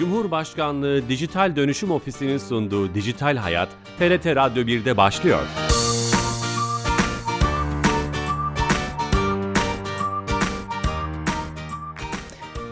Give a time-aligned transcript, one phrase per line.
[0.00, 3.68] Cumhurbaşkanlığı Dijital Dönüşüm Ofisi'nin sunduğu Dijital Hayat,
[3.98, 5.40] TRT Radyo 1'de başlıyor.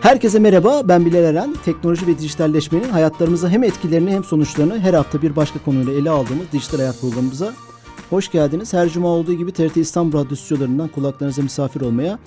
[0.00, 1.54] Herkese merhaba, ben Bilal Eren.
[1.64, 6.52] Teknoloji ve dijitalleşmenin hayatlarımıza hem etkilerini hem sonuçlarını her hafta bir başka konuyla ele aldığımız
[6.52, 7.52] Dijital Hayat programımıza
[8.10, 8.72] hoş geldiniz.
[8.72, 12.18] Her cuma olduğu gibi TRT İstanbul Radyo stüdyolarından kulaklarınıza misafir olmaya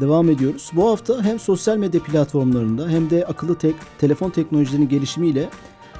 [0.00, 0.70] devam ediyoruz.
[0.72, 5.48] Bu hafta hem sosyal medya platformlarında hem de akıllı tek, telefon teknolojilerinin gelişimiyle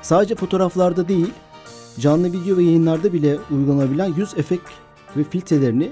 [0.02, 1.30] sadece fotoğraflarda değil,
[2.00, 4.68] canlı video ve yayınlarda bile uygulanabilen yüz efekt
[5.16, 5.90] ve filtrelerini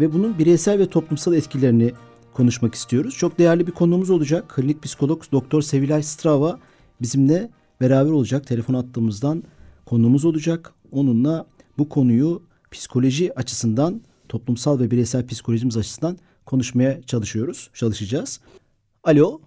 [0.00, 1.92] ve bunun bireysel ve toplumsal etkilerini
[2.34, 3.14] konuşmak istiyoruz.
[3.14, 4.48] Çok değerli bir konuğumuz olacak.
[4.48, 6.58] Klinik psikolog Doktor Sevilay Strava
[7.02, 8.46] bizimle beraber olacak.
[8.46, 9.42] Telefon attığımızdan
[9.86, 10.74] konuğumuz olacak.
[10.92, 11.46] Onunla
[11.78, 16.18] bu konuyu psikoloji açısından, toplumsal ve bireysel psikolojimiz açısından
[16.48, 18.40] konuşmaya çalışıyoruz, çalışacağız.
[19.04, 19.40] Alo.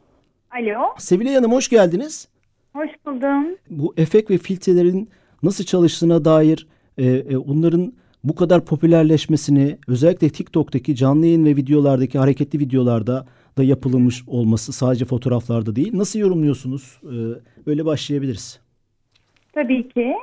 [0.51, 0.79] Alo.
[0.97, 2.27] Sevilay Hanım hoş geldiniz.
[2.73, 3.57] Hoş buldum.
[3.69, 5.09] Bu efekt ve filtrelerin
[5.43, 7.93] nasıl çalıştığına dair e, e, onların
[8.23, 13.25] bu kadar popülerleşmesini özellikle TikTok'taki canlı yayın ve videolardaki hareketli videolarda
[13.57, 15.97] da yapılmış olması sadece fotoğraflarda değil.
[15.97, 17.01] Nasıl yorumluyorsunuz?
[17.03, 18.59] Ee, öyle başlayabiliriz.
[19.53, 20.13] Tabii ki.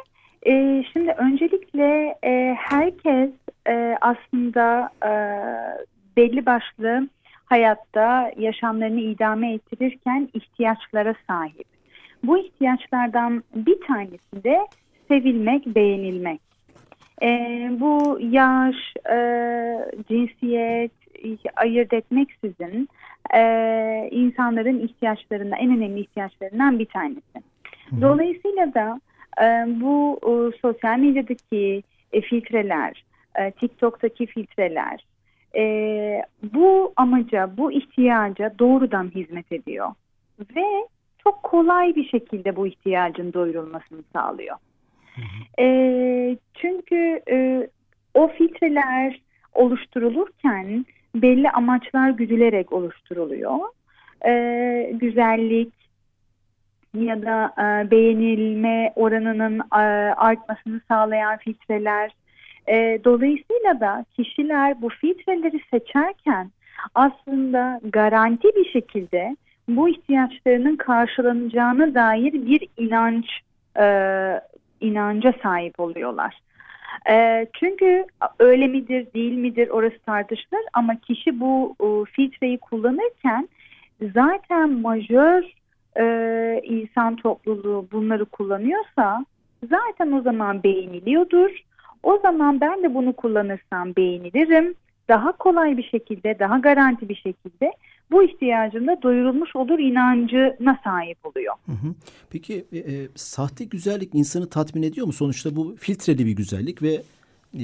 [0.46, 3.30] Ee, şimdi öncelikle e, herkes
[3.68, 5.12] e, aslında e,
[6.18, 7.08] belli başlı
[7.46, 11.66] hayatta yaşamlarını idame ettirirken ihtiyaçlara sahip.
[12.24, 14.58] Bu ihtiyaçlardan bir tanesi de
[15.08, 16.40] sevilmek, beğenilmek.
[17.22, 17.28] E,
[17.80, 18.76] bu yaş,
[19.10, 19.18] e,
[20.08, 20.92] cinsiyet
[21.56, 22.88] ayırt etmeksizin
[23.34, 23.42] e,
[24.10, 27.42] insanların ihtiyaçlarından en önemli ihtiyaçlarından bir tanesi.
[28.00, 29.00] Dolayısıyla da
[29.42, 29.46] e,
[29.80, 35.04] bu e, sosyal medyadaki e, filtreler, e, TikTok'taki filtreler
[35.56, 36.22] e,
[36.54, 39.88] bu amaca, bu ihtiyaca doğrudan hizmet ediyor
[40.56, 40.86] ve
[41.22, 44.56] çok kolay bir şekilde bu ihtiyacın doyurulmasını sağlıyor.
[45.58, 47.68] E, çünkü e,
[48.14, 49.20] o filtreler
[49.54, 53.58] oluşturulurken belli amaçlar güdülerek oluşturuluyor.
[54.26, 55.72] E, güzellik
[56.94, 59.82] ya da e, beğenilme oranının e,
[60.14, 62.10] artmasını sağlayan filtreler.
[62.68, 66.50] E, dolayısıyla da kişiler bu filtreleri seçerken
[66.94, 69.36] aslında garanti bir şekilde
[69.68, 73.26] bu ihtiyaçlarının karşılanacağına dair bir inanç
[73.80, 73.86] e,
[74.80, 76.40] inanca sahip oluyorlar.
[77.10, 78.04] E, çünkü
[78.38, 83.48] öyle midir değil midir orası tartışılır ama kişi bu e, filtreyi kullanırken
[84.14, 85.42] zaten majör
[86.00, 86.04] e,
[86.64, 89.24] insan topluluğu bunları kullanıyorsa
[89.62, 91.67] zaten o zaman beğeniliyordur.
[92.02, 94.74] O zaman ben de bunu kullanırsam beğenilirim.
[95.08, 97.72] Daha kolay bir şekilde, daha garanti bir şekilde
[98.10, 101.54] bu ihtiyacında doyurulmuş olur inancına sahip oluyor.
[101.66, 101.94] Hı hı.
[102.30, 105.12] Peki e, e, sahte güzellik insanı tatmin ediyor mu?
[105.12, 107.02] Sonuçta bu filtreli bir güzellik ve
[107.54, 107.62] e,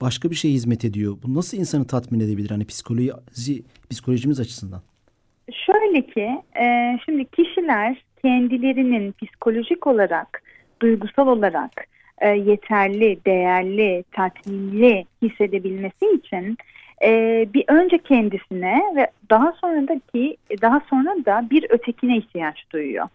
[0.00, 1.16] başka bir şey hizmet ediyor.
[1.22, 2.50] Bu nasıl insanı tatmin edebilir?
[2.50, 4.82] Hani psikoloji, psikolojimiz açısından.
[5.66, 10.42] Şöyle ki e, şimdi kişiler kendilerinin psikolojik olarak,
[10.82, 16.56] duygusal olarak e, yeterli, değerli, tatminli hissedebilmesi için
[17.04, 22.64] e, bir önce kendisine ve daha sonra da ki daha sonra da bir ötekine ihtiyaç
[22.72, 23.08] duyuyor.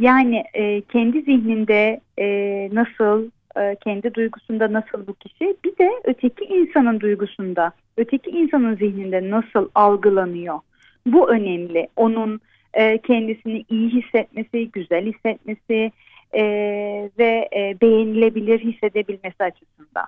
[0.00, 2.26] Yani e, kendi zihninde e,
[2.72, 9.30] nasıl, e, kendi duygusunda nasıl bu kişi, bir de öteki insanın duygusunda, öteki insanın zihninde
[9.30, 10.58] nasıl algılanıyor.
[11.06, 11.88] Bu önemli.
[11.96, 12.40] Onun
[12.74, 15.92] e, kendisini iyi hissetmesi, güzel hissetmesi,
[16.34, 16.42] e,
[17.18, 20.06] ve e, beğenilebilir hissedebilmesi açısından.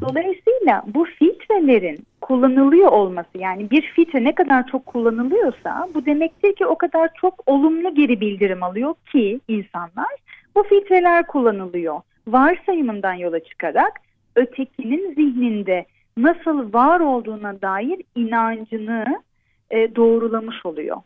[0.00, 6.66] Dolayısıyla bu filtrelerin kullanılıyor olması yani bir filtre ne kadar çok kullanılıyorsa bu demektir ki
[6.66, 10.10] o kadar çok olumlu geri bildirim alıyor ki insanlar
[10.56, 12.00] bu filtreler kullanılıyor.
[12.28, 14.00] Varsayımından yola çıkarak
[14.36, 19.22] ötekinin zihninde nasıl var olduğuna dair inancını
[19.70, 20.96] e, doğrulamış oluyor.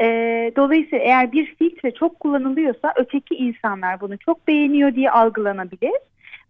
[0.00, 0.06] E,
[0.56, 5.92] dolayısıyla eğer bir filtre çok kullanılıyorsa öteki insanlar bunu çok beğeniyor diye algılanabilir.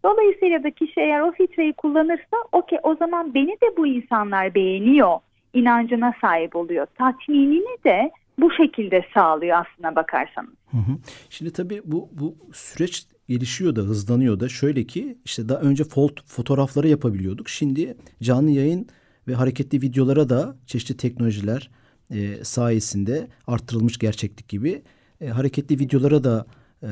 [0.05, 5.19] Dolayısıyla da kişi eğer o filtreyi kullanırsa okey o zaman beni de bu insanlar beğeniyor
[5.55, 6.87] inancına sahip oluyor.
[6.99, 10.51] Tatminini de bu şekilde sağlıyor aslına bakarsanız.
[10.71, 10.93] Hı hı.
[11.31, 15.85] Şimdi tabii bu, bu süreç gelişiyor da hızlanıyor da şöyle ki işte daha önce
[16.27, 17.49] fotoğrafları yapabiliyorduk.
[17.49, 18.89] Şimdi canlı yayın
[19.29, 21.71] ve hareketli videolara da çeşitli teknolojiler
[22.11, 24.83] e, sayesinde arttırılmış gerçeklik gibi
[25.21, 26.47] e, hareketli videolara da
[26.83, 26.89] e,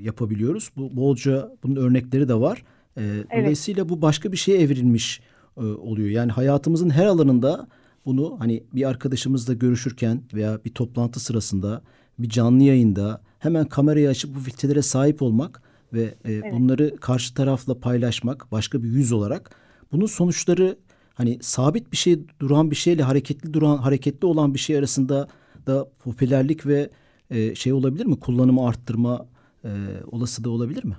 [0.00, 0.70] yapabiliyoruz.
[0.76, 2.64] Bu bolca bunun örnekleri de var.
[2.96, 3.26] E, evet.
[3.32, 5.20] Dolayısıyla bu başka bir şeye evrilmiş
[5.56, 6.08] e, oluyor.
[6.08, 7.68] Yani hayatımızın her alanında
[8.06, 11.82] bunu hani bir arkadaşımızla görüşürken veya bir toplantı sırasında
[12.18, 15.62] bir canlı yayında hemen kamerayı açıp bu filtrelere sahip olmak
[15.92, 16.52] ve e, evet.
[16.52, 19.50] bunları karşı tarafla paylaşmak başka bir yüz olarak
[19.92, 20.76] bunun sonuçları
[21.22, 25.28] hani sabit bir şey duran bir şeyle hareketli duran hareketli olan bir şey arasında
[25.66, 26.88] da popülerlik ve
[27.30, 28.20] e, şey olabilir mi?
[28.20, 29.26] Kullanımı arttırma
[29.64, 29.70] e,
[30.12, 30.94] olasılığı olabilir mi?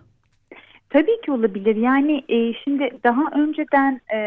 [0.89, 1.75] Tabii ki olabilir.
[1.75, 4.19] Yani e, şimdi daha önceden e,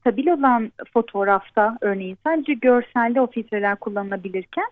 [0.00, 4.66] stabil olan fotoğrafta örneğin sadece görselde o filtreler kullanılabilirken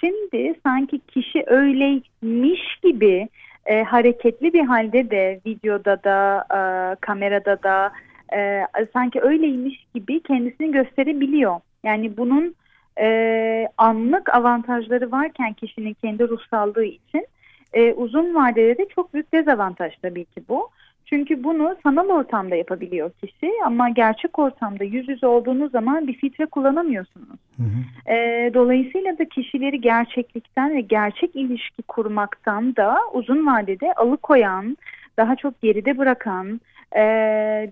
[0.00, 3.28] şimdi sanki kişi öyleymiş gibi
[3.66, 6.60] e, hareketli bir halde de videoda da e,
[7.00, 7.92] kamerada da
[8.34, 11.60] e, sanki öyleymiş gibi kendisini gösterebiliyor.
[11.84, 12.54] Yani bunun
[13.00, 17.26] e, anlık avantajları varken kişinin kendi ruhsallığı için
[17.72, 20.68] e, uzun vadede de çok büyük dezavantaj tabii ki bu.
[21.06, 26.46] Çünkü bunu sanal ortamda yapabiliyor kişi ama gerçek ortamda yüz yüze olduğunuz zaman bir filtre
[26.46, 27.38] kullanamıyorsunuz.
[27.56, 28.12] Hı hı.
[28.14, 34.76] E, dolayısıyla da kişileri gerçeklikten ve gerçek ilişki kurmaktan da uzun vadede alıkoyan,
[35.16, 36.60] daha çok geride bırakan
[36.96, 37.02] e,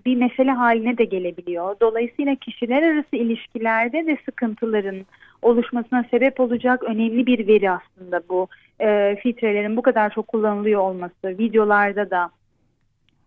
[0.05, 1.75] bir mesele haline de gelebiliyor.
[1.81, 5.05] Dolayısıyla kişiler arası ilişkilerde de sıkıntıların
[5.41, 8.47] oluşmasına sebep olacak önemli bir veri aslında bu
[8.81, 11.23] e, filtrelerin bu kadar çok kullanılıyor olması.
[11.23, 12.29] Videolarda da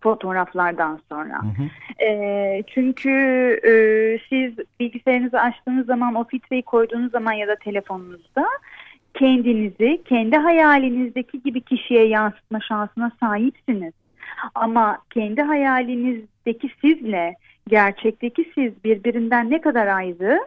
[0.00, 1.42] fotoğraflardan sonra.
[1.42, 2.04] Hı hı.
[2.04, 3.10] E, çünkü
[3.64, 3.72] e,
[4.28, 8.46] siz bilgisayarınızı açtığınız zaman o filtreyi koyduğunuz zaman ya da telefonunuzda
[9.14, 13.92] kendinizi kendi hayalinizdeki gibi kişiye yansıtma şansına sahipsiniz.
[14.54, 17.34] Ama kendi hayalinizdeki sizle
[17.68, 20.40] gerçekteki siz birbirinden ne kadar ayrı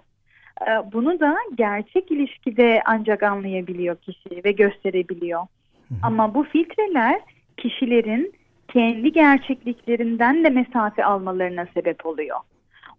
[0.61, 5.41] e, bunu da gerçek ilişkide ancak anlayabiliyor kişi ve gösterebiliyor.
[5.41, 5.97] Hı hı.
[6.03, 7.19] Ama bu filtreler
[7.57, 8.33] kişilerin
[8.67, 12.37] kendi gerçekliklerinden de mesafe almalarına sebep oluyor.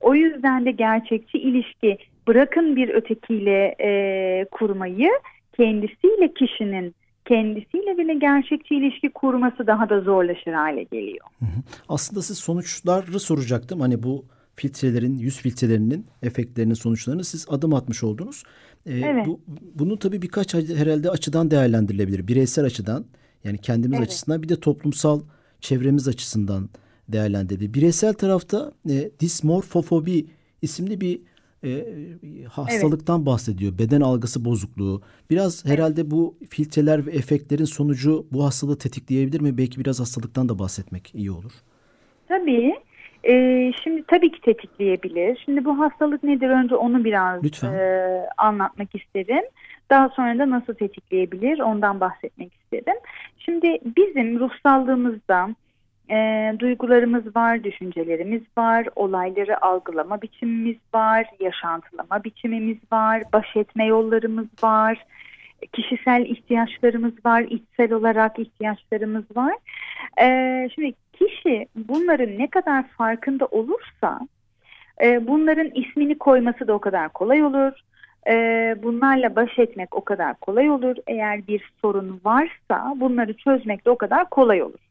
[0.01, 5.11] O yüzden de gerçekçi ilişki bırakın bir ötekiyle e, kurmayı
[5.57, 6.95] kendisiyle kişinin
[7.29, 11.27] kendisiyle bile gerçekçi ilişki kurması daha da zorlaşır hale geliyor.
[11.89, 13.81] Aslında siz sonuçları soracaktım.
[13.81, 14.25] Hani bu
[14.55, 18.43] filtrelerin, yüz filtrelerinin efektlerinin sonuçlarını siz adım atmış oldunuz.
[18.87, 19.27] Ee, evet.
[19.27, 19.41] bu,
[19.75, 22.29] bunu tabii birkaç herhalde açıdan değerlendirilebilir.
[22.29, 23.05] Bireysel açıdan
[23.45, 24.09] yani kendimiz evet.
[24.09, 25.21] açısından bir de toplumsal
[25.61, 26.69] çevremiz açısından
[27.09, 27.75] değerlendirilir.
[27.75, 30.27] Bireysel tarafta e, dismorfofobi
[30.63, 31.21] isimli bir
[31.67, 33.27] e, hastalıktan evet.
[33.27, 33.79] bahsediyor.
[33.79, 35.03] Beden algısı bozukluğu.
[35.31, 35.79] Biraz evet.
[35.79, 39.59] herhalde bu filtreler ve efektlerin sonucu bu hastalığı tetikleyebilir mi?
[39.59, 41.53] Belki biraz hastalıktan da bahsetmek iyi olur.
[42.29, 42.75] Tabii.
[43.29, 45.43] Ee, şimdi tabii ki tetikleyebilir.
[45.45, 46.49] Şimdi bu hastalık nedir?
[46.49, 49.45] Önce onu biraz e, anlatmak isterim.
[49.91, 53.01] Daha sonra da nasıl tetikleyebilir ondan bahsetmek isterim.
[53.39, 55.49] Şimdi bizim ruhsallığımızda
[56.11, 64.47] e, duygularımız var, düşüncelerimiz var, olayları algılama biçimimiz var, yaşantılama biçimimiz var, baş etme yollarımız
[64.63, 65.07] var,
[65.73, 69.55] kişisel ihtiyaçlarımız var, içsel olarak ihtiyaçlarımız var.
[70.21, 74.21] E, şimdi kişi bunların ne kadar farkında olursa
[75.03, 77.73] e, bunların ismini koyması da o kadar kolay olur.
[78.29, 78.35] E,
[78.83, 80.97] bunlarla baş etmek o kadar kolay olur.
[81.07, 84.86] Eğer bir sorun varsa bunları çözmek de o kadar kolay olur.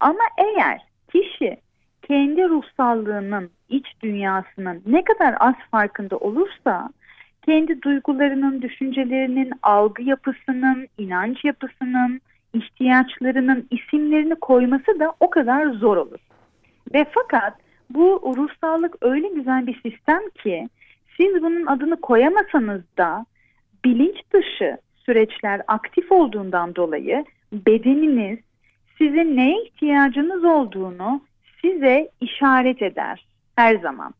[0.00, 0.80] Ama eğer
[1.12, 1.56] kişi
[2.02, 6.90] kendi ruhsallığının, iç dünyasının ne kadar az farkında olursa
[7.46, 12.20] kendi duygularının, düşüncelerinin, algı yapısının, inanç yapısının,
[12.54, 16.18] ihtiyaçlarının isimlerini koyması da o kadar zor olur.
[16.94, 17.54] Ve fakat
[17.90, 20.68] bu ruhsallık öyle güzel bir sistem ki
[21.16, 23.26] siz bunun adını koyamasanız da
[23.84, 28.38] bilinç dışı süreçler aktif olduğundan dolayı bedeniniz
[29.00, 31.22] sizin neye ihtiyacınız olduğunu
[31.62, 33.26] size işaret eder
[33.56, 34.14] her zaman.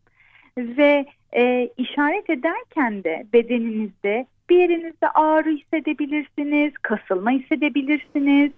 [0.58, 1.06] Ve
[1.36, 8.52] e, işaret ederken de bedeninizde bir yerinizde ağrı hissedebilirsiniz, kasılma hissedebilirsiniz,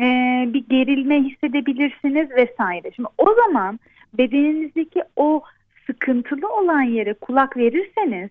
[0.00, 0.04] e,
[0.48, 2.90] bir gerilme hissedebilirsiniz vesaire.
[2.96, 3.80] Şimdi o zaman
[4.14, 5.42] bedeninizdeki o
[5.86, 8.30] sıkıntılı olan yere kulak verirseniz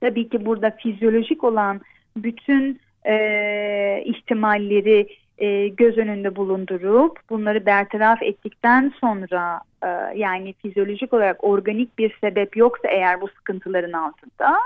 [0.00, 1.80] tabii ki burada fizyolojik olan
[2.16, 9.88] bütün e, ihtimalleri e, göz önünde bulundurup bunları bertaraf ettikten sonra e,
[10.18, 14.58] yani fizyolojik olarak organik bir sebep yoksa eğer bu sıkıntıların altında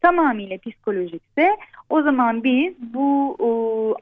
[0.00, 1.56] tamamıyla psikolojikse
[1.90, 3.48] o zaman biz bu e,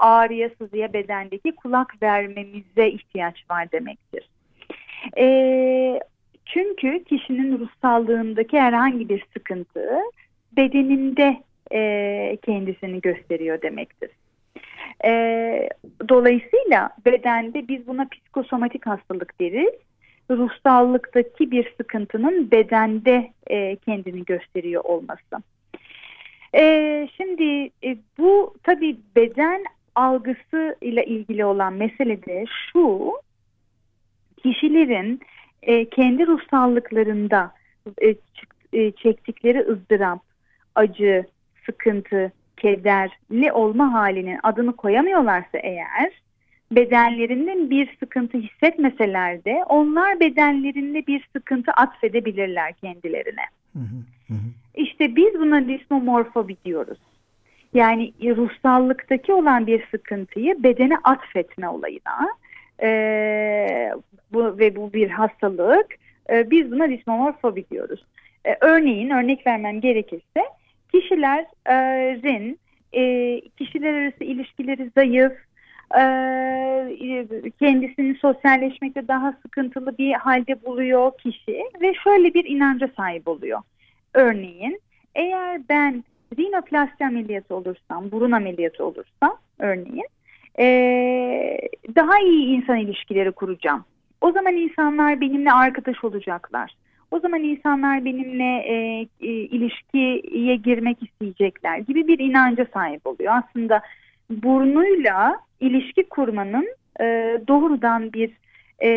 [0.04, 4.28] ağrıya sızıya bedendeki kulak vermemize ihtiyaç var demektir.
[5.18, 6.00] E,
[6.46, 9.88] çünkü kişinin ruhsallığındaki herhangi bir sıkıntı
[10.56, 14.10] bedeninde e, kendisini gösteriyor demektir.
[15.04, 15.68] E,
[16.08, 19.74] dolayısıyla bedende biz buna psikosomatik hastalık deriz.
[20.30, 25.42] Ruhsallıktaki bir sıkıntının bedende e, kendini gösteriyor olması.
[26.54, 29.64] E, şimdi e, bu tabii beden
[29.94, 33.12] algısı ile ilgili olan mesele de şu
[34.42, 35.20] kişilerin
[35.62, 37.52] e, kendi ruhsallıklarında
[38.02, 38.14] e,
[38.72, 40.20] e, çektikleri ızdırap,
[40.74, 41.26] acı,
[41.66, 46.10] sıkıntı, kederli olma halinin adını koyamıyorlarsa eğer
[46.72, 53.44] bedenlerinde bir sıkıntı hissetmeseler de onlar bedenlerinde bir sıkıntı atfedebilirler kendilerine.
[54.74, 56.98] İşte biz buna dismomorfobi diyoruz.
[57.74, 62.28] Yani ruhsallıktaki olan bir sıkıntıyı bedene atfetme olayına
[62.82, 63.92] e,
[64.32, 65.86] bu, ve bu bir hastalık.
[66.30, 68.04] E, biz buna dismomorfobi diyoruz.
[68.46, 70.44] E, örneğin örnek vermem gerekirse
[70.92, 72.58] kişilerin
[72.92, 75.32] e, kişiler arası ilişkileri zayıf,
[75.98, 83.60] e, kendisini sosyalleşmekte daha sıkıntılı bir halde buluyor kişi ve şöyle bir inanca sahip oluyor.
[84.14, 84.80] Örneğin
[85.14, 86.04] eğer ben
[86.38, 90.06] rinoplasti ameliyatı olursam, burun ameliyatı olursam örneğin
[90.58, 90.66] e,
[91.94, 93.84] daha iyi insan ilişkileri kuracağım.
[94.20, 96.74] O zaman insanlar benimle arkadaş olacaklar.
[97.10, 103.32] O zaman insanlar benimle e, e, ilişkiye girmek isteyecekler gibi bir inanca sahip oluyor.
[103.42, 103.82] Aslında
[104.30, 106.68] burnuyla ilişki kurmanın
[107.00, 107.04] e,
[107.48, 108.30] doğrudan bir
[108.82, 108.90] e,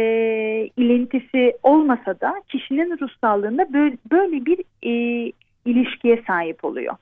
[0.78, 5.32] ilintisi olmasa da kişinin ruhsallığında böyle, böyle bir e,
[5.66, 6.96] ilişkiye sahip oluyor.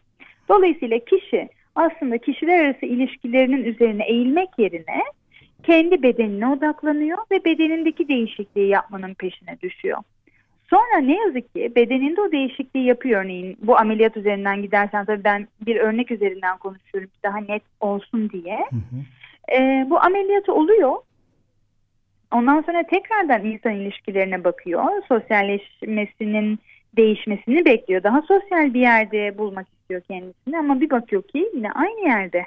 [0.49, 5.01] Dolayısıyla kişi aslında kişiler arası ilişkilerinin üzerine eğilmek yerine
[5.63, 9.97] kendi bedenine odaklanıyor ve bedenindeki değişikliği yapmanın peşine düşüyor.
[10.71, 15.47] Sonra ne yazık ki bedeninde o değişikliği yapıyor örneğin bu ameliyat üzerinden gidersen tabii ben
[15.65, 18.57] bir örnek üzerinden konuşuyorum daha net olsun diye.
[18.69, 19.57] Hı hı.
[19.57, 20.95] Ee, bu ameliyatı oluyor.
[22.33, 24.83] Ondan sonra tekrardan insan ilişkilerine bakıyor.
[25.07, 26.59] Sosyalleşmesinin
[26.97, 28.03] değişmesini bekliyor.
[28.03, 32.45] Daha sosyal bir yerde bulmak istiyor kendisini ama bir bakıyor ki yine aynı yerde.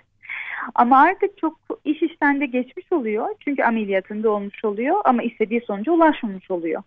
[0.74, 3.28] Ama artık çok iş işten de geçmiş oluyor.
[3.40, 6.82] Çünkü ameliyatında olmuş oluyor ama istediği sonuca ulaşmamış oluyor.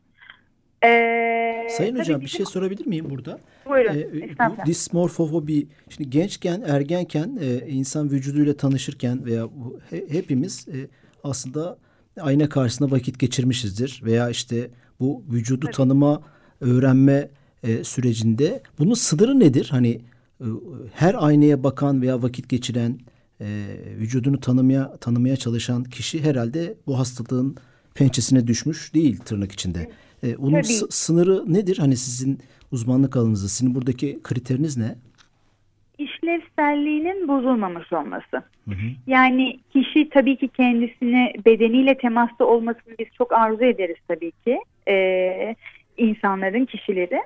[0.84, 3.40] Ee, Sayın hocam bir şey sorabilir miyim burada?
[3.70, 3.96] Buyurun.
[3.96, 10.88] Ee, bu dismorfofobi, şimdi gençken, ergenken e, insan vücuduyla tanışırken veya bu, he, hepimiz e,
[11.24, 11.78] aslında
[12.22, 14.02] ayna karşısında vakit geçirmişizdir.
[14.06, 14.70] Veya işte
[15.00, 15.76] bu vücudu Tabii.
[15.76, 16.22] tanıma,
[16.62, 17.30] öğrenme
[17.64, 19.68] e, sürecinde bunun sınırı nedir?
[19.72, 20.02] Hani
[20.42, 20.46] e,
[20.94, 23.00] her aynaya bakan veya vakit geçiren,
[23.42, 23.66] e,
[23.98, 27.58] vücudunu tanımaya tanımaya çalışan kişi herhalde bu hastalığın
[27.94, 29.80] pençesine düşmüş değil tırnak içinde.
[29.80, 31.78] Evet e, onun sınırı nedir?
[31.78, 32.40] Hani sizin
[32.72, 34.96] uzmanlık alanınızda, sizin buradaki kriteriniz ne?
[35.98, 38.38] İşlevselliğinin bozulmamış olması.
[38.66, 38.88] Hı hı.
[39.08, 44.60] Yani kişi tabii ki kendisini bedeniyle temasta olmasını biz çok arzu ederiz tabii ki.
[44.88, 45.56] Ee,
[45.98, 47.24] insanların, kişilerin.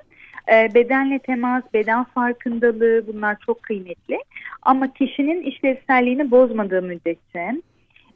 [0.52, 4.18] Ee, bedenle temas, beden farkındalığı bunlar çok kıymetli.
[4.62, 7.62] Ama kişinin işlevselliğini bozmadığı müddetçe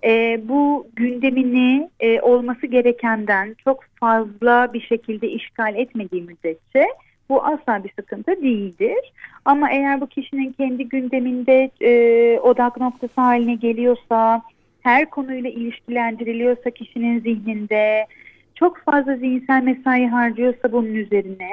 [0.06, 6.86] e, bu gündemini e, olması gerekenden çok fazla bir şekilde işgal etmediği müddetçe
[7.28, 9.12] bu asla bir sıkıntı değildir.
[9.44, 14.42] Ama eğer bu kişinin kendi gündeminde e, odak noktası haline geliyorsa,
[14.80, 18.06] her konuyla ilişkilendiriliyorsa kişinin zihninde,
[18.54, 21.50] çok fazla zihinsel mesai harcıyorsa bunun üzerine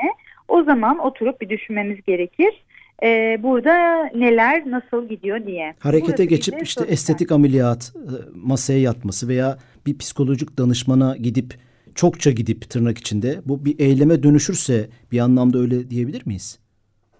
[0.47, 2.63] o zaman oturup bir düşünmemiz gerekir
[3.03, 5.73] e, burada neler nasıl gidiyor diye.
[5.79, 6.93] Harekete Burası geçip işte sosyal.
[6.93, 11.53] estetik ameliyat e, masaya yatması veya bir psikolojik danışmana gidip
[11.95, 16.59] çokça gidip tırnak içinde bu bir eyleme dönüşürse bir anlamda öyle diyebilir miyiz?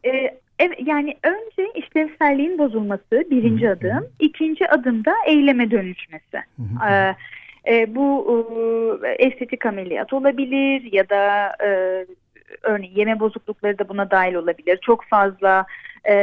[0.06, 0.10] Ee,
[0.60, 3.98] evet yani önce işlevselliğin bozulması birinci Hı -hı.
[3.98, 4.08] adım.
[4.20, 6.38] ikinci adım da eyleme dönüşmesi.
[6.90, 7.16] Ee,
[7.68, 8.28] e, bu
[9.06, 12.06] e, estetik ameliyat olabilir ya da e,
[12.64, 14.80] örneğin yeme bozuklukları da buna dahil olabilir.
[14.82, 15.66] Çok fazla
[16.04, 16.14] e,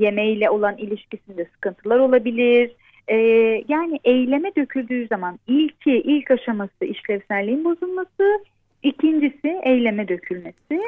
[0.00, 2.70] yemeğiyle olan ilişkisinde sıkıntılar olabilir.
[3.08, 3.16] E,
[3.68, 8.44] yani eyleme döküldüğü zaman ilki, ilk aşaması işlevselliğin bozulması,
[8.82, 10.80] ikincisi eyleme dökülmesi.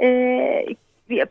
[0.00, 0.66] E,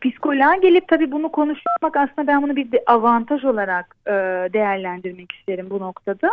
[0.00, 4.12] psikoloğa gelip tabii bunu konuşmak aslında ben bunu bir avantaj olarak e,
[4.52, 6.30] değerlendirmek isterim bu noktada.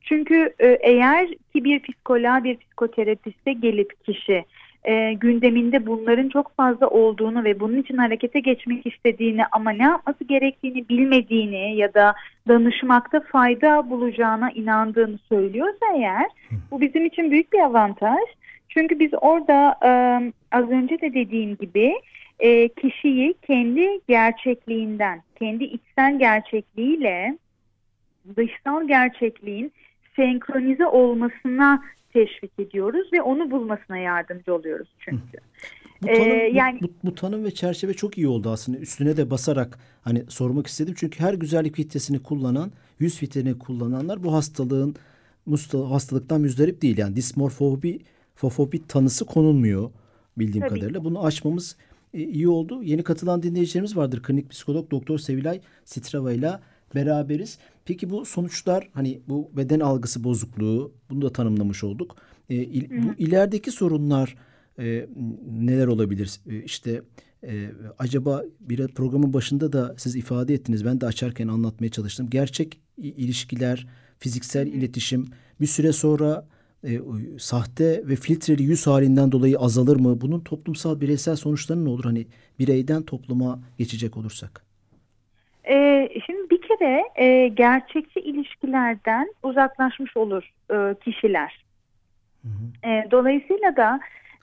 [0.00, 4.44] Çünkü e, eğer ki bir psikoloğa bir psikoterapiste gelip kişi
[4.84, 10.24] e, gündeminde bunların çok fazla olduğunu ve bunun için harekete geçmek istediğini ama ne yapması
[10.24, 12.14] gerektiğini bilmediğini ya da
[12.48, 16.26] danışmakta fayda bulacağına inandığını söylüyorsa eğer
[16.70, 18.24] bu bizim için büyük bir avantaj.
[18.68, 19.90] Çünkü biz orada e,
[20.52, 21.94] az önce de dediğim gibi
[22.38, 27.38] e, kişiyi kendi gerçekliğinden, kendi içsel gerçekliğiyle
[28.36, 29.72] dışsal gerçekliğin
[30.16, 35.38] senkronize olmasına teşvik ediyoruz ve onu bulmasına yardımcı oluyoruz çünkü.
[36.02, 38.78] Bu tanım, ee, yani bu, bu, bu tanım ve çerçeve çok iyi oldu aslında.
[38.78, 40.94] Üstüne de basarak hani sormak istedim.
[40.96, 44.96] Çünkü her güzellik filtresini kullanan, yüz filtresini kullananlar bu hastalığın
[45.70, 46.98] hastalıktan müzdarip değil.
[46.98, 48.00] Yani dismorfobi
[48.34, 49.90] fofobi tanısı konulmuyor
[50.38, 50.78] bildiğim Tabii.
[50.78, 51.04] kadarıyla.
[51.04, 51.76] Bunu açmamız
[52.14, 52.82] e, iyi oldu.
[52.82, 54.22] Yeni katılan dinleyicilerimiz vardır.
[54.22, 56.50] Klinik psikolog Doktor Sevilay Sitrava ile
[56.94, 57.58] beraberiz.
[57.84, 62.16] Peki bu sonuçlar hani bu beden algısı bozukluğu bunu da tanımlamış olduk.
[62.50, 64.36] E, il, bu ilerideki sorunlar
[64.78, 65.06] e,
[65.50, 66.40] neler olabilir?
[66.50, 67.02] E, işte
[67.42, 70.84] e, acaba bir programın başında da siz ifade ettiniz.
[70.84, 72.30] Ben de açarken anlatmaya çalıştım.
[72.30, 73.86] Gerçek ilişkiler,
[74.18, 75.26] fiziksel iletişim
[75.60, 76.46] bir süre sonra
[76.84, 77.00] e,
[77.38, 80.20] sahte ve filtreli yüz halinden dolayı azalır mı?
[80.20, 82.04] Bunun toplumsal bireysel sonuçları ne olur?
[82.04, 82.26] Hani
[82.58, 84.64] bireyden topluma geçecek olursak.
[85.64, 91.64] Ee, şimdi bir kere e, gerçekçi ilişkilerden uzaklaşmış olur e, kişiler.
[92.42, 92.90] Hı hı.
[92.90, 94.00] E, dolayısıyla da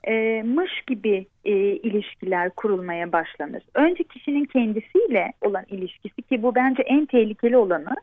[0.08, 3.62] e, mış gibi e, ilişkiler kurulmaya başlanır.
[3.74, 7.94] Önce kişinin kendisiyle olan ilişkisi ki bu bence en tehlikeli olanı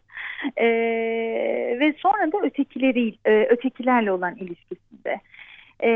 [0.58, 0.68] e,
[1.80, 5.20] ve sonra da ötekileri e, ötekilerle olan ilişkisinde.
[5.84, 5.90] E,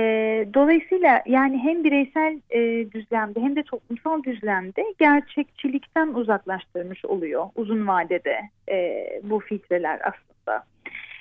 [0.53, 8.39] dolayısıyla yani hem bireysel e, düzlemde hem de toplumsal düzlemde gerçekçilikten uzaklaştırmış oluyor uzun vadede
[8.71, 10.63] e, bu filtreler aslında.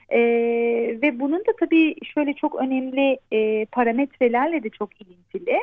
[0.08, 0.20] E,
[1.02, 5.60] ve bunun da tabii şöyle çok önemli e, parametrelerle de çok ilintili.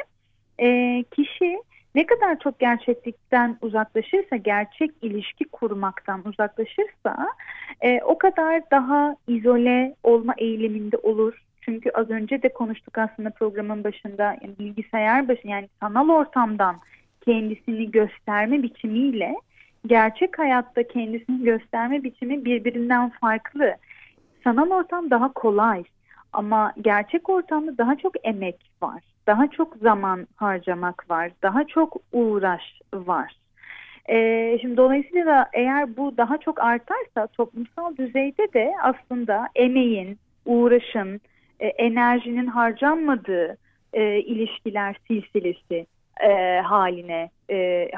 [0.59, 1.57] E, kişi
[1.95, 7.27] ne kadar çok gerçeklikten uzaklaşırsa, gerçek ilişki kurmaktan uzaklaşırsa
[7.81, 11.48] e, o kadar daha izole olma eğiliminde olur.
[11.61, 16.75] Çünkü az önce de konuştuk aslında programın başında yani bilgisayar başı yani sanal ortamdan
[17.21, 19.35] kendisini gösterme biçimiyle
[19.87, 23.75] gerçek hayatta kendisini gösterme biçimi birbirinden farklı
[24.43, 25.83] sanal ortam daha kolay
[26.33, 29.03] ama gerçek ortamda daha çok emek var.
[29.27, 31.31] Daha çok zaman harcamak var.
[31.43, 32.63] Daha çok uğraş
[32.93, 33.33] var.
[34.09, 41.21] Ee, şimdi dolayısıyla da eğer bu daha çok artarsa toplumsal düzeyde de aslında emeğin, uğraşın,
[41.59, 43.57] e, enerjinin harcanmadığı
[43.93, 45.85] e, ilişkiler silsilesi
[46.21, 47.89] e, haline e,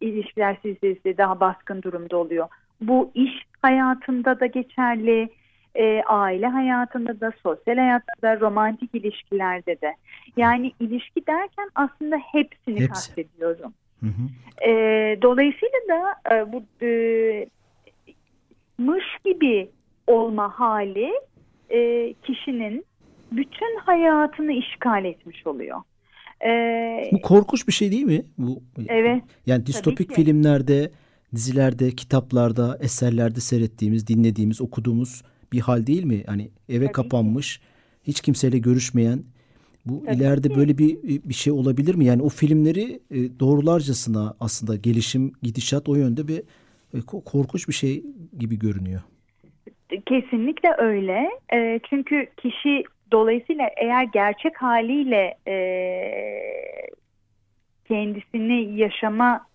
[0.00, 2.48] ilişkiler silsilesi daha baskın durumda oluyor.
[2.80, 5.28] Bu iş hayatında da geçerli,
[5.74, 9.94] e, aile hayatında da, sosyal hayatta da, romantik ilişkilerde de.
[10.36, 12.88] Yani ilişki derken aslında hepsini Hepsi.
[12.88, 13.74] kastediyorum.
[14.00, 14.68] Hı hı.
[14.70, 14.72] E,
[15.22, 17.46] dolayısıyla da e, bu e,
[18.78, 19.70] mış gibi
[20.06, 21.12] olma hali
[21.70, 22.84] e, kişinin
[23.32, 25.80] bütün hayatını işgal etmiş oluyor.
[26.46, 28.22] Ee, Bu korkunç bir şey değil mi?
[28.38, 29.22] Bu Evet.
[29.46, 30.90] Yani distopik filmlerde,
[31.34, 36.22] dizilerde, kitaplarda, eserlerde seyrettiğimiz, dinlediğimiz, okuduğumuz bir hal değil mi?
[36.26, 37.64] Hani eve Tabii kapanmış, ki.
[38.06, 39.22] hiç kimseyle görüşmeyen
[39.86, 40.56] bu Tabii ileride ki.
[40.56, 42.04] böyle bir bir şey olabilir mi?
[42.04, 46.38] Yani o filmleri e, doğrularcasına aslında gelişim, gidişat o yönde bir
[46.94, 48.02] e, korkunç bir şey
[48.38, 49.00] gibi görünüyor.
[50.06, 51.30] Kesinlikle öyle.
[51.54, 55.36] E, çünkü kişi dolayısıyla eğer gerçek haliyle
[57.88, 59.46] kendisini yaşama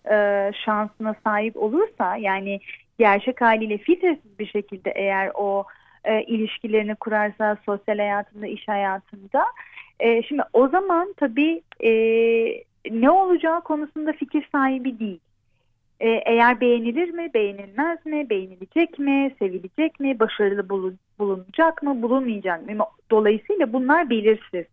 [0.64, 2.60] şansına sahip olursa yani
[2.98, 5.64] gerçek haliyle filtresiz bir şekilde eğer o
[6.06, 9.44] e, ilişkilerini kurarsa sosyal hayatında, iş hayatında.
[10.00, 11.90] E, şimdi o zaman tabii e,
[12.90, 15.20] ne olacağı konusunda fikir sahibi değil.
[16.00, 22.66] E, eğer beğenilir mi, beğenilmez mi, beğenilecek mi, sevilecek mi, başarılı bulun, bulunacak mı, bulunmayacak
[22.66, 22.84] mı?
[23.10, 24.66] Dolayısıyla bunlar belirsiz.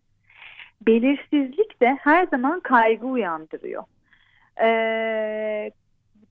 [0.86, 3.84] Belirsizlik de her zaman kaygı uyandırıyor.
[4.62, 5.70] Ee,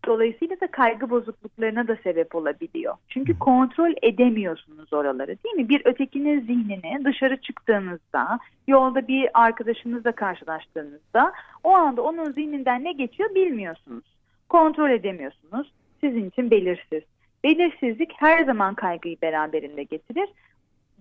[0.06, 2.96] Dolayısıyla da kaygı bozukluklarına da sebep olabiliyor.
[3.10, 5.70] Çünkü kontrol edemiyorsunuz oraları değil mi?
[5.70, 13.36] Bir ötekinin zihnini dışarı çıktığınızda, yolda bir arkadaşınızla karşılaştığınızda o anda onun zihninden ne geçiyor
[13.36, 14.04] bilmiyorsunuz.
[14.50, 15.72] Kontrol edemiyorsunuz.
[16.02, 17.04] Sizin için belirsiz.
[17.44, 20.30] Belirsizlik her zaman kaygıyı beraberinde getirir.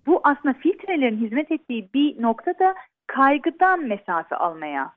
[0.06, 2.74] Bu aslında filtrelerin hizmet ettiği bir noktada
[3.06, 4.92] kaygıdan mesafe almaya,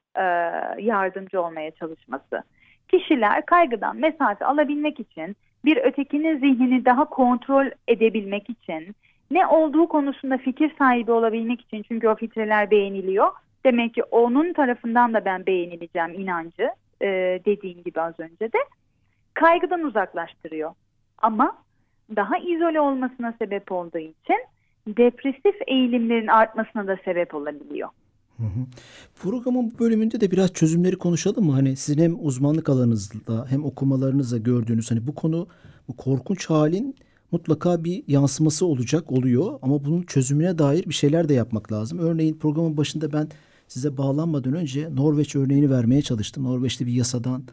[0.80, 2.44] yardımcı olmaya çalışması
[2.88, 8.96] kişiler kaygıdan mesafe alabilmek için bir ötekinin zihnini daha kontrol edebilmek için
[9.32, 13.32] ne olduğu konusunda fikir sahibi olabilmek için çünkü o filtreler beğeniliyor.
[13.66, 16.70] Demek ki onun tarafından da ben beğenileceğim inancı
[17.02, 17.08] e,
[17.46, 18.58] dediğim gibi az önce de
[19.34, 20.72] kaygıdan uzaklaştırıyor.
[21.18, 21.58] Ama
[22.16, 24.46] daha izole olmasına sebep olduğu için
[24.88, 27.90] depresif eğilimlerin artmasına da sebep olabiliyor.
[28.38, 28.66] Hı hı.
[29.16, 31.52] Programın bu bölümünde de biraz çözümleri konuşalım mı?
[31.52, 35.48] Hani sizin hem uzmanlık alanınızda hem okumalarınızda gördüğünüz hani bu konu
[35.88, 36.96] bu korkunç halin
[37.32, 42.00] mutlaka bir yansıması olacak oluyor ama bunun çözümüne dair bir şeyler de yapmak lazım.
[42.00, 43.28] Örneğin programın başında ben
[43.68, 46.44] size bağlanmadan önce Norveç örneğini vermeye çalıştım.
[46.44, 47.44] Norveç'te bir yasadan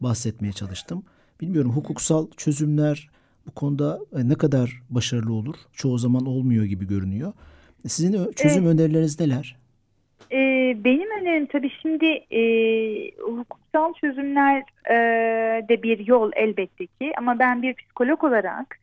[0.00, 1.02] bahsetmeye çalıştım.
[1.42, 3.08] Bilmiyorum hukuksal çözümler
[3.46, 5.54] bu konuda e, ne kadar başarılı olur?
[5.72, 7.32] Çoğu zaman olmuyor gibi görünüyor.
[7.86, 8.74] Sizin çözüm evet.
[8.74, 9.56] önerileriniz neler?
[10.32, 12.42] Ee, benim önerim tabii şimdi e,
[13.20, 14.94] hukuksal çözümler e,
[15.68, 18.78] de bir yol elbette ki ama ben bir psikolog olarak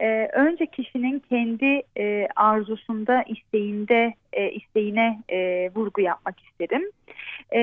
[0.00, 6.82] e, önce kişinin kendi e, arzusunda, isteğinde, e, isteğine e, vurgu yapmak isterim.
[7.54, 7.60] E,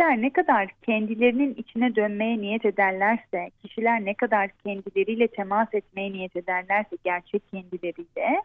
[0.00, 6.36] kişiler ne kadar kendilerinin içine dönmeye niyet ederlerse, kişiler ne kadar kendileriyle temas etmeye niyet
[6.36, 8.42] ederlerse gerçek kendileriyle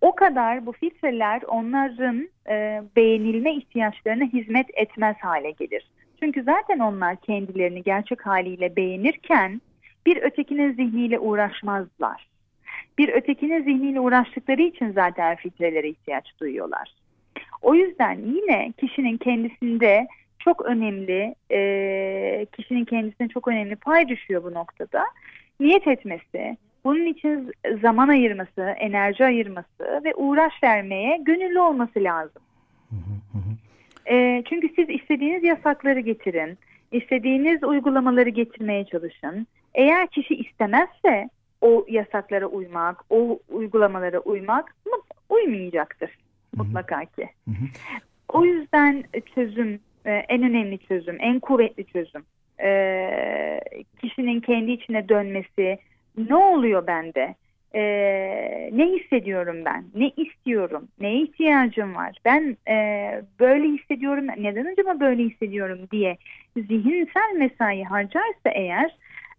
[0.00, 5.86] o kadar bu filtreler onların e, beğenilme ihtiyaçlarına hizmet etmez hale gelir.
[6.20, 9.60] Çünkü zaten onlar kendilerini gerçek haliyle beğenirken
[10.06, 12.28] bir ötekinin zihniyle uğraşmazlar.
[12.98, 16.94] Bir ötekinin zihniyle uğraştıkları için zaten filtrelere ihtiyaç duyuyorlar.
[17.62, 20.06] O yüzden yine kişinin kendisinde
[20.44, 25.04] çok önemli, e, kişinin kendisine çok önemli pay düşüyor bu noktada.
[25.60, 27.52] Niyet etmesi, bunun için
[27.82, 32.42] zaman ayırması, enerji ayırması ve uğraş vermeye gönüllü olması lazım.
[34.10, 36.58] E, çünkü siz istediğiniz yasakları getirin,
[36.92, 39.46] istediğiniz uygulamaları getirmeye çalışın.
[39.74, 41.28] Eğer kişi istemezse
[41.60, 44.76] o yasaklara uymak, o uygulamalara uymak
[45.28, 46.10] uymayacaktır
[46.56, 47.28] mutlaka ki.
[48.28, 52.24] O yüzden çözüm, e, en önemli çözüm, en kuvvetli çözüm
[52.60, 53.60] e,
[54.00, 55.78] kişinin kendi içine dönmesi,
[56.16, 57.34] ne oluyor bende?
[57.74, 59.84] Ee, ne hissediyorum ben?
[59.94, 60.88] Ne istiyorum?
[61.00, 62.16] Neye ihtiyacım var?
[62.24, 62.74] Ben e,
[63.40, 64.26] böyle hissediyorum.
[64.38, 66.16] Neden acaba böyle hissediyorum diye
[66.56, 68.96] zihinsel mesai harcarsa eğer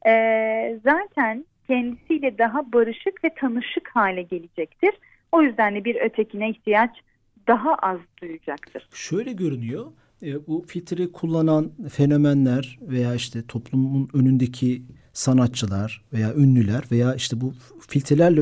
[0.08, 4.94] e, zaten kendisiyle daha barışık ve tanışık hale gelecektir.
[5.32, 6.92] O yüzden de bir ötekine ihtiyaç
[7.48, 8.88] daha az duyacaktır.
[8.94, 9.86] Şöyle görünüyor.
[10.24, 14.84] E, bu filtreyi kullanan fenomenler veya işte toplumun önündeki
[15.14, 17.54] sanatçılar veya ünlüler veya işte bu
[17.88, 18.42] filtrelerle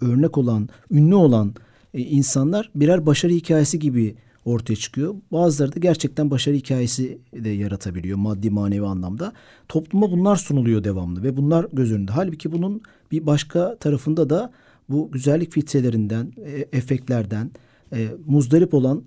[0.00, 1.54] örnek olan, ünlü olan
[1.94, 5.14] e, insanlar birer başarı hikayesi gibi ortaya çıkıyor.
[5.32, 9.32] Bazıları da gerçekten başarı hikayesi de yaratabiliyor maddi manevi anlamda.
[9.68, 12.12] Topluma bunlar sunuluyor devamlı ve bunlar göz önünde.
[12.12, 14.52] Halbuki bunun bir başka tarafında da
[14.88, 17.50] bu güzellik filtrelerinden, e, efektlerden
[17.92, 19.04] e, muzdarip olan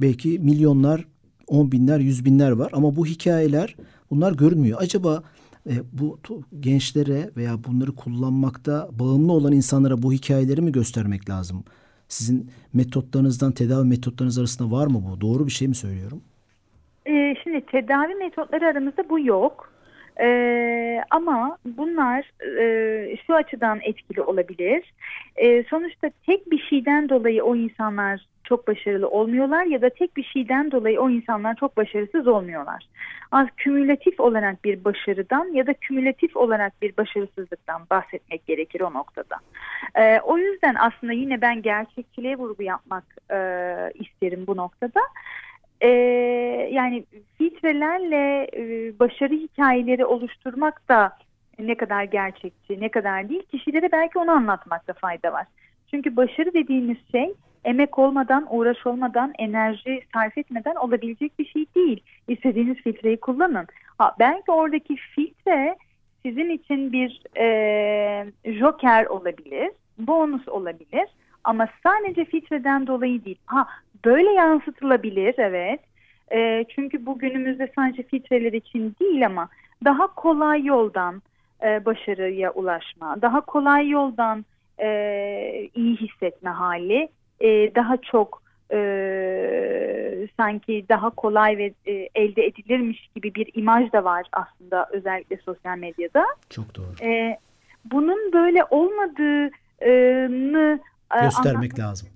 [0.00, 1.04] belki milyonlar,
[1.46, 2.70] on binler, yüz binler var.
[2.72, 3.76] Ama bu hikayeler
[4.10, 4.78] bunlar görünmüyor.
[4.80, 5.22] Acaba
[5.66, 6.18] e, bu
[6.60, 11.64] gençlere veya bunları kullanmakta bağımlı olan insanlara bu hikayeleri mi göstermek lazım?
[12.08, 15.20] Sizin metotlarınızdan tedavi metotlarınız arasında var mı bu?
[15.20, 16.20] Doğru bir şey mi söylüyorum?
[17.06, 19.72] Ee, şimdi tedavi metotları aramızda bu yok.
[20.20, 24.92] Ee, ama bunlar e, şu açıdan etkili olabilir.
[25.36, 30.24] E, sonuçta tek bir şeyden dolayı o insanlar çok başarılı olmuyorlar ya da tek bir
[30.24, 32.88] şeyden dolayı o insanlar çok başarısız olmuyorlar.
[33.32, 39.36] Az kümülatif olarak bir başarıdan ya da kümülatif olarak bir başarısızlıktan bahsetmek gerekir o noktada.
[39.94, 43.38] Ee, o yüzden aslında yine ben gerçekçiliğe vurgu yapmak e,
[43.94, 45.00] isterim bu noktada.
[45.80, 45.88] Ee,
[46.72, 47.04] yani
[47.38, 51.12] filtrelerle e, başarı hikayeleri oluşturmak da
[51.58, 55.46] ne kadar gerçekçi, ne kadar değil kişilere belki onu anlatmakta fayda var.
[55.90, 62.02] Çünkü başarı dediğimiz şey emek olmadan, uğraş olmadan, enerji sarf etmeden olabilecek bir şey değil.
[62.28, 63.66] İstediğiniz filtreyi kullanın.
[63.98, 65.76] Ha, belki oradaki filtre
[66.26, 71.08] sizin için bir e, joker olabilir, bonus olabilir.
[71.44, 73.38] Ama sadece filtreden dolayı değil.
[73.46, 73.66] Ha
[74.04, 75.80] böyle yansıtılabilir evet.
[76.32, 79.48] E, çünkü bu günümüzde sadece filtreler için değil ama
[79.84, 81.22] daha kolay yoldan
[81.64, 84.44] e, başarıya ulaşma, daha kolay yoldan
[84.80, 84.88] e,
[85.74, 87.08] iyi hissetme hali
[87.40, 88.42] e, daha çok
[88.72, 95.36] e, sanki daha kolay ve e, elde edilirmiş gibi bir imaj da var aslında özellikle
[95.36, 96.24] sosyal medyada.
[96.50, 97.08] Çok doğru.
[97.08, 97.38] E,
[97.84, 99.50] bunun böyle olmadığını
[101.16, 102.08] e, göstermek lazım.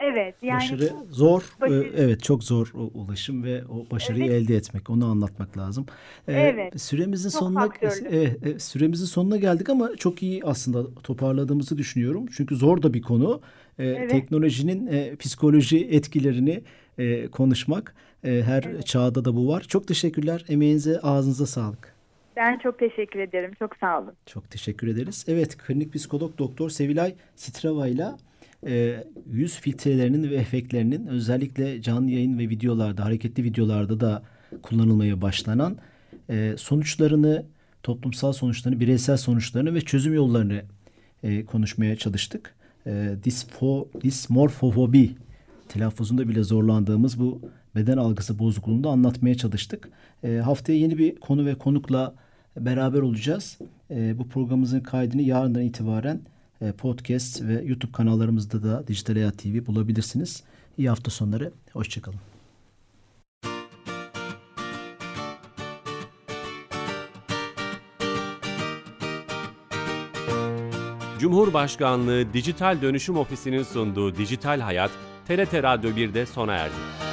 [0.00, 0.34] Evet.
[0.42, 1.42] Yani başarı zor.
[1.42, 1.92] E, başarı.
[1.96, 4.42] Evet çok zor ulaşım ve o başarıyı evet.
[4.42, 4.90] elde etmek.
[4.90, 5.86] Onu anlatmak lazım.
[6.28, 6.80] Ee, evet.
[6.80, 7.68] Süremizin çok sonuna
[8.10, 12.26] e, süremizin sonuna geldik ama çok iyi aslında toparladığımızı düşünüyorum.
[12.36, 13.40] Çünkü zor da bir konu.
[13.78, 14.10] Evet.
[14.10, 16.62] Teknolojinin e, psikoloji etkilerini
[16.98, 17.94] e, konuşmak.
[18.24, 18.86] E, her evet.
[18.86, 19.60] çağda da bu var.
[19.60, 20.44] Çok teşekkürler.
[20.48, 21.94] Emeğinize, ağzınıza sağlık.
[22.36, 23.52] Ben çok teşekkür ederim.
[23.58, 24.12] Çok sağ olun.
[24.26, 25.24] Çok teşekkür ederiz.
[25.28, 28.06] Evet, klinik psikolog doktor Sevilay Sitrava ile
[28.66, 34.22] e, yüz filtrelerinin ve efektlerinin özellikle canlı yayın ve videolarda, hareketli videolarda da
[34.62, 35.76] kullanılmaya başlanan
[36.30, 37.46] e, sonuçlarını,
[37.82, 40.62] toplumsal sonuçlarını, bireysel sonuçlarını ve çözüm yollarını
[41.22, 42.54] e, konuşmaya çalıştık.
[42.86, 45.10] E, disfo, dismorfofobi
[45.68, 47.40] telaffuzunda bile zorlandığımız bu
[47.76, 49.88] beden algısı bozukluğunu da anlatmaya çalıştık.
[50.24, 52.14] E, haftaya yeni bir konu ve konukla
[52.56, 53.58] beraber olacağız.
[53.90, 56.20] E, bu programımızın kaydını yarından itibaren
[56.78, 60.42] podcast ve YouTube kanallarımızda da Dijital Hayat TV bulabilirsiniz.
[60.78, 61.52] İyi hafta sonları.
[61.72, 62.18] Hoşçakalın.
[71.18, 74.90] Cumhurbaşkanlığı Dijital Dönüşüm Ofisi'nin sunduğu Dijital Hayat,
[75.28, 77.07] TRT Radyo 1'de sona erdi.